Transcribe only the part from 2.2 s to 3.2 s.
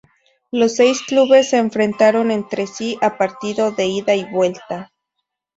entre sí a